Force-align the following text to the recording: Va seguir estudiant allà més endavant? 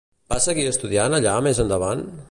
Va 0.31 0.37
seguir 0.45 0.63
estudiant 0.69 1.19
allà 1.19 1.37
més 1.49 1.63
endavant? 1.67 2.05